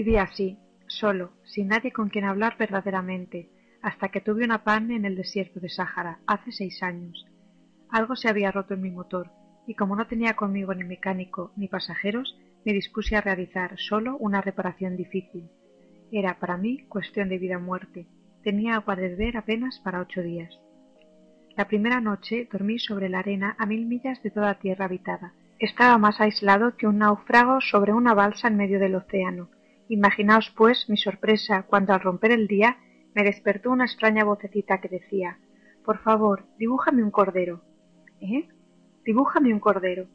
Viví 0.00 0.16
así, 0.16 0.58
solo, 0.86 1.32
sin 1.44 1.68
nadie 1.68 1.92
con 1.92 2.08
quien 2.08 2.24
hablar 2.24 2.56
verdaderamente, 2.56 3.50
hasta 3.82 4.08
que 4.08 4.22
tuve 4.22 4.46
una 4.46 4.64
pan 4.64 4.90
en 4.92 5.04
el 5.04 5.14
desierto 5.14 5.60
de 5.60 5.68
Sáhara, 5.68 6.20
hace 6.26 6.52
seis 6.52 6.82
años. 6.82 7.26
Algo 7.90 8.16
se 8.16 8.30
había 8.30 8.50
roto 8.50 8.72
en 8.72 8.80
mi 8.80 8.90
motor, 8.90 9.30
y 9.66 9.74
como 9.74 9.96
no 9.96 10.06
tenía 10.06 10.36
conmigo 10.36 10.72
ni 10.72 10.84
mecánico 10.84 11.52
ni 11.54 11.68
pasajeros, 11.68 12.34
me 12.64 12.72
dispuse 12.72 13.14
a 13.14 13.20
realizar 13.20 13.78
solo 13.78 14.16
una 14.16 14.40
reparación 14.40 14.96
difícil. 14.96 15.50
Era 16.10 16.38
para 16.38 16.56
mí 16.56 16.86
cuestión 16.88 17.28
de 17.28 17.36
vida 17.36 17.58
o 17.58 17.60
muerte. 17.60 18.06
Tenía 18.42 18.76
agua 18.76 18.96
de 18.96 19.10
beber 19.10 19.36
apenas 19.36 19.80
para 19.80 20.00
ocho 20.00 20.22
días. 20.22 20.58
La 21.58 21.68
primera 21.68 22.00
noche 22.00 22.48
dormí 22.50 22.78
sobre 22.78 23.10
la 23.10 23.18
arena 23.18 23.54
a 23.58 23.66
mil 23.66 23.84
millas 23.84 24.22
de 24.22 24.30
toda 24.30 24.60
tierra 24.60 24.86
habitada. 24.86 25.34
Estaba 25.58 25.98
más 25.98 26.22
aislado 26.22 26.78
que 26.78 26.86
un 26.86 27.00
náufrago 27.00 27.60
sobre 27.60 27.92
una 27.92 28.14
balsa 28.14 28.48
en 28.48 28.56
medio 28.56 28.80
del 28.80 28.94
océano. 28.94 29.50
Imaginaos, 29.90 30.52
pues, 30.56 30.88
mi 30.88 30.96
sorpresa 30.96 31.64
cuando 31.64 31.92
al 31.92 32.00
romper 32.00 32.30
el 32.30 32.46
día 32.46 32.78
me 33.12 33.24
despertó 33.24 33.72
una 33.72 33.86
extraña 33.86 34.22
vocecita 34.22 34.80
que 34.80 34.88
decía 34.88 35.38
Por 35.84 35.98
favor, 35.98 36.46
dibújame 36.58 37.02
un 37.02 37.10
cordero. 37.10 37.64
¿Eh? 38.20 38.46
Dibújame 39.04 39.52
un 39.52 39.58
cordero. 39.58 40.06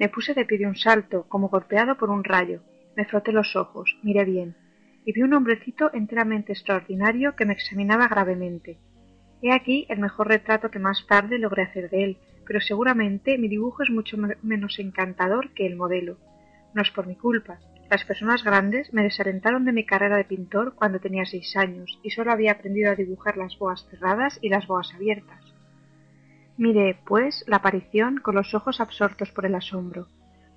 Me 0.00 0.08
puse 0.08 0.34
de 0.34 0.44
pie 0.44 0.58
de 0.58 0.66
un 0.66 0.74
salto, 0.74 1.28
como 1.28 1.50
golpeado 1.50 1.96
por 1.96 2.10
un 2.10 2.24
rayo. 2.24 2.62
Me 2.96 3.04
froté 3.04 3.30
los 3.30 3.54
ojos, 3.54 3.96
miré 4.02 4.24
bien, 4.24 4.56
y 5.04 5.12
vi 5.12 5.22
un 5.22 5.34
hombrecito 5.34 5.94
enteramente 5.94 6.52
extraordinario 6.52 7.36
que 7.36 7.44
me 7.44 7.52
examinaba 7.52 8.08
gravemente. 8.08 8.80
He 9.40 9.52
aquí 9.52 9.86
el 9.88 10.00
mejor 10.00 10.26
retrato 10.26 10.68
que 10.72 10.80
más 10.80 11.06
tarde 11.06 11.38
logré 11.38 11.62
hacer 11.62 11.90
de 11.90 12.02
él, 12.02 12.18
pero 12.44 12.60
seguramente 12.60 13.38
mi 13.38 13.46
dibujo 13.46 13.84
es 13.84 13.90
mucho 13.90 14.16
menos 14.42 14.80
encantador 14.80 15.54
que 15.54 15.64
el 15.64 15.76
modelo. 15.76 16.18
No 16.74 16.82
es 16.82 16.90
por 16.90 17.06
mi 17.06 17.14
culpa. 17.14 17.60
Las 17.92 18.06
personas 18.06 18.42
grandes 18.42 18.90
me 18.94 19.02
desalentaron 19.02 19.66
de 19.66 19.72
mi 19.72 19.84
carrera 19.84 20.16
de 20.16 20.24
pintor 20.24 20.74
cuando 20.74 20.98
tenía 20.98 21.26
seis 21.26 21.54
años 21.58 22.00
y 22.02 22.08
solo 22.08 22.32
había 22.32 22.52
aprendido 22.52 22.90
a 22.90 22.94
dibujar 22.94 23.36
las 23.36 23.58
boas 23.58 23.86
cerradas 23.90 24.38
y 24.40 24.48
las 24.48 24.66
boas 24.66 24.94
abiertas. 24.94 25.44
Miré, 26.56 26.96
pues, 27.04 27.44
la 27.46 27.56
aparición 27.56 28.16
con 28.16 28.34
los 28.34 28.54
ojos 28.54 28.80
absortos 28.80 29.30
por 29.32 29.44
el 29.44 29.54
asombro. 29.54 30.06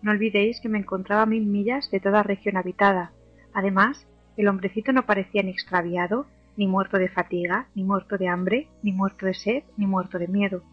No 0.02 0.11
olvidéis 0.11 0.61
que 0.61 0.69
me 0.69 0.80
encontraba 0.80 1.23
a 1.23 1.25
mil 1.25 1.45
millas 1.45 1.91
de 1.91 2.00
toda 2.00 2.23
región 2.23 2.56
habitada. 2.56 3.11
Además, 3.53 4.08
el 4.38 4.47
hombrecito 4.47 4.94
no 4.94 5.06
parecía 5.06 5.44
ni 5.44 5.52
extraviado, 5.52 6.28
ni 6.56 6.67
muerto 6.67 6.97
de 6.97 7.09
fatiga, 7.09 7.67
ni 7.75 7.83
muerto 7.83 8.17
de 8.17 8.30
hambre, 8.30 8.69
ni 8.81 8.94
muerto 8.94 9.25
de 9.25 9.33
sed, 9.33 9.63
ni 9.75 9.88
muerto 9.88 10.19
de 10.19 10.30
miedo. 10.30 10.63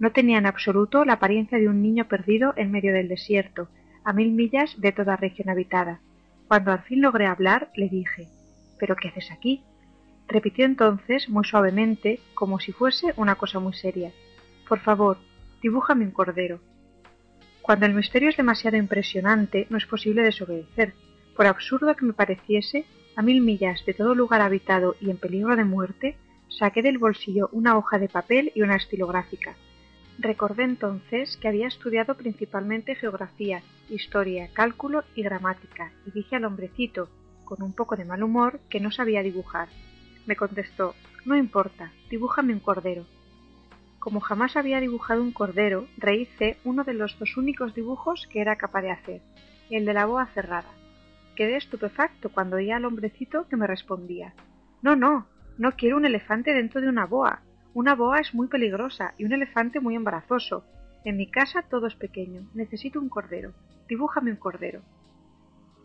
No 0.00 0.10
tenía 0.10 0.38
en 0.38 0.46
absoluto 0.46 1.04
la 1.04 1.12
apariencia 1.12 1.58
de 1.58 1.68
un 1.68 1.80
niño 1.80 2.08
perdido 2.08 2.54
en 2.56 2.72
medio 2.72 2.92
del 2.92 3.06
desierto, 3.06 3.68
a 4.04 4.12
mil 4.12 4.32
millas 4.32 4.80
de 4.80 4.92
toda 4.92 5.16
región 5.16 5.48
habitada. 5.48 6.00
Cuando 6.48 6.72
al 6.72 6.82
fin 6.82 7.00
logré 7.00 7.26
hablar, 7.26 7.70
le 7.76 7.88
dije 7.88 8.28
¿Pero 8.78 8.96
qué 8.96 9.08
haces 9.08 9.30
aquí? 9.30 9.62
Repitió 10.28 10.64
entonces 10.64 11.28
muy 11.28 11.44
suavemente, 11.44 12.20
como 12.34 12.60
si 12.60 12.72
fuese 12.72 13.12
una 13.16 13.34
cosa 13.34 13.60
muy 13.60 13.74
seria 13.74 14.12
por 14.72 14.80
favor, 14.80 15.18
dibújame 15.60 16.06
un 16.06 16.12
cordero. 16.12 16.58
Cuando 17.60 17.84
el 17.84 17.92
misterio 17.92 18.30
es 18.30 18.38
demasiado 18.38 18.78
impresionante, 18.78 19.66
no 19.68 19.76
es 19.76 19.84
posible 19.84 20.22
desobedecer. 20.22 20.94
Por 21.36 21.46
absurdo 21.46 21.94
que 21.94 22.06
me 22.06 22.14
pareciese, 22.14 22.86
a 23.14 23.20
mil 23.20 23.42
millas 23.42 23.84
de 23.84 23.92
todo 23.92 24.14
lugar 24.14 24.40
habitado 24.40 24.96
y 24.98 25.10
en 25.10 25.18
peligro 25.18 25.56
de 25.56 25.64
muerte, 25.64 26.16
saqué 26.48 26.80
del 26.80 26.96
bolsillo 26.96 27.50
una 27.52 27.76
hoja 27.76 27.98
de 27.98 28.08
papel 28.08 28.50
y 28.54 28.62
una 28.62 28.76
estilográfica. 28.76 29.56
Recordé 30.22 30.62
entonces 30.62 31.36
que 31.36 31.48
había 31.48 31.66
estudiado 31.66 32.16
principalmente 32.16 32.94
geografía, 32.94 33.60
historia, 33.90 34.48
cálculo 34.52 35.02
y 35.16 35.22
gramática, 35.24 35.90
y 36.06 36.12
dije 36.12 36.36
al 36.36 36.44
hombrecito, 36.44 37.08
con 37.44 37.60
un 37.60 37.72
poco 37.72 37.96
de 37.96 38.04
mal 38.04 38.22
humor, 38.22 38.60
que 38.70 38.78
no 38.78 38.92
sabía 38.92 39.24
dibujar. 39.24 39.66
Me 40.24 40.36
contestó 40.36 40.94
No 41.24 41.36
importa, 41.36 41.90
dibújame 42.08 42.52
un 42.52 42.60
cordero. 42.60 43.04
Como 43.98 44.20
jamás 44.20 44.56
había 44.56 44.78
dibujado 44.78 45.20
un 45.20 45.32
cordero, 45.32 45.88
rehice 45.96 46.56
uno 46.62 46.84
de 46.84 46.94
los 46.94 47.18
dos 47.18 47.36
únicos 47.36 47.74
dibujos 47.74 48.28
que 48.30 48.40
era 48.40 48.54
capaz 48.54 48.82
de 48.82 48.92
hacer, 48.92 49.22
el 49.70 49.84
de 49.84 49.92
la 49.92 50.06
boa 50.06 50.26
cerrada. 50.26 50.70
Quedé 51.34 51.56
estupefacto 51.56 52.28
cuando 52.28 52.56
oía 52.58 52.76
al 52.76 52.84
hombrecito 52.84 53.48
que 53.48 53.56
me 53.56 53.66
respondía 53.66 54.34
No, 54.82 54.94
no, 54.94 55.26
no 55.58 55.72
quiero 55.72 55.96
un 55.96 56.04
elefante 56.04 56.54
dentro 56.54 56.80
de 56.80 56.88
una 56.88 57.06
boa. 57.06 57.40
Una 57.74 57.94
boa 57.94 58.20
es 58.20 58.34
muy 58.34 58.48
peligrosa 58.48 59.14
y 59.16 59.24
un 59.24 59.32
elefante 59.32 59.80
muy 59.80 59.94
embarazoso. 59.94 60.64
En 61.04 61.16
mi 61.16 61.30
casa 61.30 61.62
todo 61.62 61.86
es 61.86 61.94
pequeño. 61.94 62.42
Necesito 62.52 63.00
un 63.00 63.08
cordero. 63.08 63.52
Dibújame 63.88 64.30
un 64.30 64.36
cordero. 64.36 64.82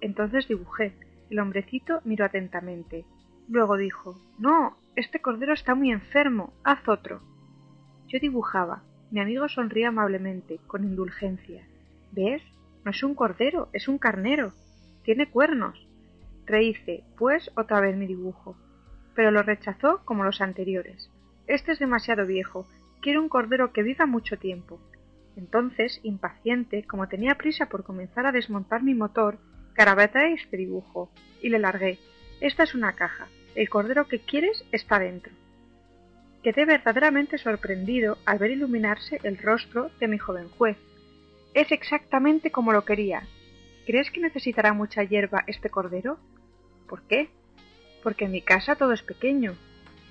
Entonces 0.01 0.49
dibujé. 0.49 0.93
El 1.29 1.39
hombrecito 1.39 2.01
miró 2.03 2.25
atentamente. 2.25 3.05
Luego 3.47 3.77
dijo 3.77 4.19
No, 4.37 4.77
este 4.97 5.21
cordero 5.21 5.53
está 5.53 5.75
muy 5.75 5.91
enfermo. 5.91 6.53
Haz 6.65 6.85
otro. 6.89 7.21
Yo 8.07 8.19
dibujaba. 8.19 8.83
Mi 9.09 9.21
amigo 9.21 9.47
sonría 9.47 9.87
amablemente, 9.87 10.59
con 10.67 10.83
indulgencia. 10.83 11.65
¿Ves? 12.11 12.41
No 12.83 12.91
es 12.91 13.01
un 13.01 13.15
cordero, 13.15 13.69
es 13.71 13.87
un 13.87 13.97
carnero. 13.97 14.51
Tiene 15.03 15.29
cuernos. 15.29 15.87
Rehice, 16.45 17.05
pues, 17.17 17.49
otra 17.55 17.79
vez 17.79 17.95
mi 17.95 18.07
dibujo. 18.07 18.57
Pero 19.15 19.31
lo 19.31 19.41
rechazó 19.41 20.01
como 20.03 20.25
los 20.25 20.41
anteriores. 20.41 21.09
Este 21.47 21.71
es 21.71 21.79
demasiado 21.79 22.25
viejo. 22.25 22.67
Quiero 23.01 23.21
un 23.21 23.29
cordero 23.29 23.71
que 23.71 23.81
viva 23.81 24.05
mucho 24.05 24.37
tiempo. 24.37 24.81
Entonces, 25.37 26.01
impaciente, 26.03 26.83
como 26.83 27.07
tenía 27.07 27.35
prisa 27.35 27.67
por 27.69 27.85
comenzar 27.85 28.25
a 28.25 28.33
desmontar 28.33 28.83
mi 28.83 28.93
motor, 28.93 29.37
carabateé 29.73 30.33
este 30.33 30.57
dibujo 30.57 31.09
y 31.41 31.49
le 31.49 31.59
largué. 31.59 31.99
Esta 32.41 32.63
es 32.63 32.75
una 32.75 32.93
caja. 32.93 33.27
El 33.55 33.69
cordero 33.69 34.07
que 34.07 34.19
quieres 34.19 34.65
está 34.73 34.99
dentro. 34.99 35.31
Quedé 36.43 36.65
verdaderamente 36.65 37.37
sorprendido 37.37 38.17
al 38.25 38.39
ver 38.39 38.51
iluminarse 38.51 39.19
el 39.23 39.37
rostro 39.37 39.89
de 39.99 40.07
mi 40.07 40.17
joven 40.17 40.49
juez. 40.49 40.77
Es 41.53 41.71
exactamente 41.71 42.51
como 42.51 42.73
lo 42.73 42.83
quería. 42.83 43.23
¿Crees 43.85 44.11
que 44.11 44.19
necesitará 44.19 44.73
mucha 44.73 45.03
hierba 45.03 45.43
este 45.47 45.69
cordero? 45.69 46.19
¿Por 46.89 47.03
qué? 47.03 47.29
Porque 48.03 48.25
en 48.25 48.31
mi 48.31 48.41
casa 48.41 48.75
todo 48.75 48.91
es 48.91 49.01
pequeño. 49.01 49.55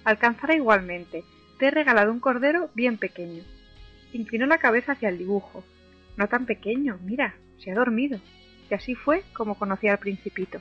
Alcanzará 0.07 0.55
igualmente. 0.55 1.25
Te 1.59 1.67
he 1.67 1.71
regalado 1.73 2.13
un 2.13 2.21
cordero 2.21 2.71
bien 2.75 2.97
pequeño. 2.97 3.43
Inclinó 4.13 4.47
la 4.47 4.59
cabeza 4.59 4.93
hacia 4.93 5.09
el 5.09 5.19
dibujo. 5.19 5.65
No 6.17 6.29
tan 6.29 6.47
pequeño, 6.47 7.01
mira, 7.03 7.35
se 7.59 7.73
ha 7.73 7.75
dormido. 7.75 8.21
Y 8.71 8.75
así 8.75 8.95
fue 8.95 9.25
como 9.33 9.59
conocí 9.59 9.89
al 9.89 9.99
principito. 9.99 10.61